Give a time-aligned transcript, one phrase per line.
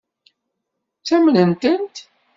[0.99, 1.95] Ttamnen-tent?